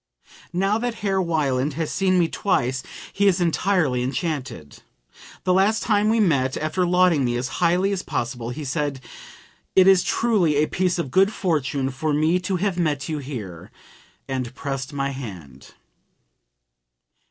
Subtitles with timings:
[0.51, 2.81] "Now that Herr Wieland has seen me twice
[3.13, 4.81] he is entirely enchanted.
[5.43, 8.99] The last time we met, after lauding me as highly as possible, he said,
[9.75, 13.69] 'It is truly a piece of good fortune for me to have met you here,'
[14.27, 15.75] and pressed my hand."